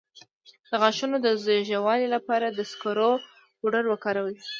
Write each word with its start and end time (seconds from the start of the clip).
د 0.69 0.71
غاښونو 0.81 1.17
د 1.25 1.27
ژیړوالي 1.67 2.07
لپاره 2.15 2.47
د 2.49 2.59
سکرو 2.71 3.11
پوډر 3.59 3.83
وکاروئ 3.89 4.37